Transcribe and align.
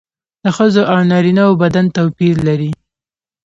د 0.43 0.45
ښځو 0.57 0.81
او 0.91 0.99
نارینه 1.11 1.43
وو 1.45 1.59
بدن 1.63 1.85
توپیر 1.95 2.35
لري 2.47 2.71